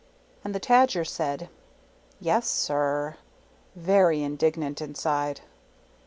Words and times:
And 0.43 0.55
the 0.55 0.59
Tajer 0.59 1.05
said," 1.05 1.47
Yes, 2.19 2.49
sir," 2.49 3.17
very 3.75 4.23
indignant 4.23 4.81
inside. 4.81 5.41